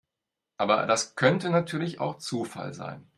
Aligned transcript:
Aber 0.57 0.87
das 0.87 1.13
könnte 1.15 1.51
natürlich 1.51 1.99
auch 1.99 2.17
Zufall 2.17 2.73
sein. 2.73 3.07